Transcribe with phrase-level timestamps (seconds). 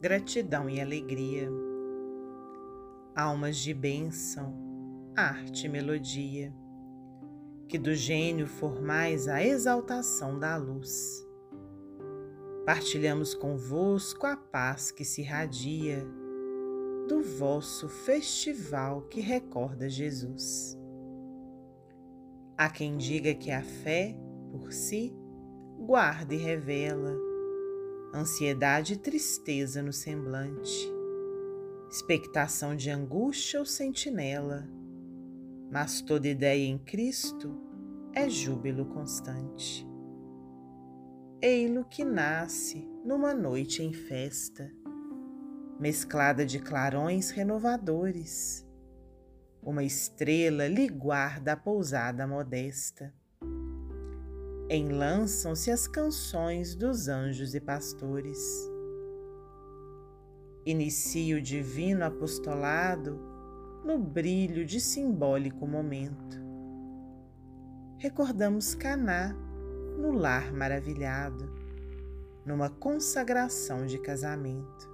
[0.00, 1.50] gratidão e alegria.
[3.16, 4.54] Almas de bênção,
[5.16, 6.54] arte e melodia,
[7.66, 11.26] que do gênio formais a exaltação da luz.
[12.64, 16.06] Partilhamos convosco a paz que se irradia
[17.08, 20.78] do vosso festival que recorda Jesus.
[22.56, 24.16] Há quem diga que a fé,
[24.52, 25.12] por si,
[25.78, 27.27] guarda e revela
[28.12, 30.90] ansiedade e tristeza no semblante,
[31.90, 34.68] expectação de angústia ou sentinela,
[35.70, 37.60] mas toda ideia em Cristo
[38.14, 39.86] é júbilo constante.
[41.40, 44.72] Ei-lo que nasce numa noite em festa,
[45.78, 48.66] mesclada de clarões renovadores.
[49.62, 53.14] Uma estrela lhe guarda a pousada modesta
[54.70, 58.38] enlançam-se as canções dos anjos e pastores.
[60.66, 63.18] Inicia o divino apostolado
[63.82, 66.36] no brilho de simbólico momento.
[67.96, 69.34] Recordamos Caná
[69.98, 71.50] no lar maravilhado,
[72.44, 74.88] numa consagração de casamento.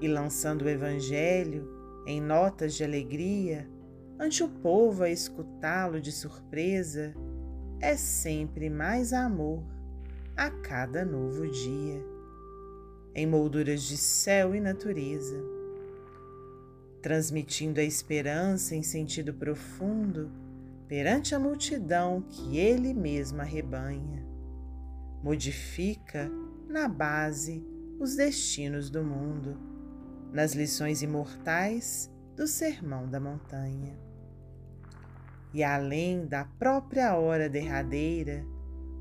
[0.00, 1.68] E lançando o evangelho
[2.06, 3.68] em notas de alegria,
[4.18, 7.14] ante o povo a escutá-lo de surpresa,
[7.82, 9.60] é sempre mais amor
[10.36, 12.00] a cada novo dia,
[13.12, 15.36] em molduras de céu e natureza,
[17.02, 20.30] transmitindo a esperança em sentido profundo
[20.86, 24.24] perante a multidão que ele mesmo arrebanha.
[25.20, 26.30] Modifica
[26.68, 27.66] na base
[27.98, 29.58] os destinos do mundo,
[30.32, 34.11] nas lições imortais do Sermão da Montanha
[35.54, 38.44] e além da própria hora derradeira,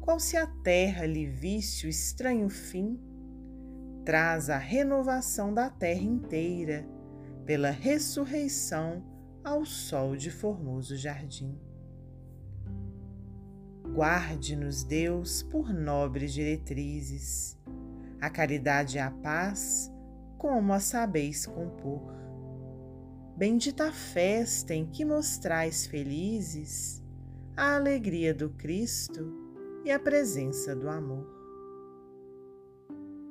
[0.02, 3.00] qual se a terra lhe visse o estranho fim,
[4.04, 6.86] traz a renovação da terra inteira
[7.46, 9.04] pela ressurreição
[9.44, 11.58] ao sol de formoso jardim.
[13.94, 17.58] Guarde-nos, Deus, por nobres diretrizes,
[18.20, 19.92] a caridade e a paz,
[20.38, 22.02] como a sabeis compor
[23.42, 27.04] Bendita festa em que mostrais felizes
[27.58, 29.34] a alegria do Cristo
[29.84, 31.26] e a presença do amor.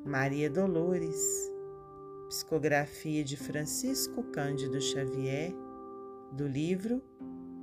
[0.04, 1.16] Maria Dolores,
[2.26, 5.54] psicografia de Francisco Cândido Xavier,
[6.32, 7.00] do livro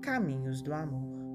[0.01, 1.26] Caminhos do Amor.